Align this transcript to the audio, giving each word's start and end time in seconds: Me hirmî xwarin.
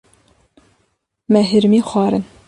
Me 1.31 1.39
hirmî 1.51 1.81
xwarin. 1.89 2.23